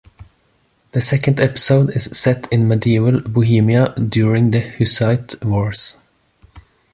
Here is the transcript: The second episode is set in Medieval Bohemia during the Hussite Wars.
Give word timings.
The 0.93 0.99
second 0.99 1.39
episode 1.39 1.91
is 1.95 2.05
set 2.05 2.51
in 2.51 2.67
Medieval 2.67 3.19
Bohemia 3.21 3.93
during 3.93 4.49
the 4.49 4.59
Hussite 4.61 5.35
Wars. 5.45 5.97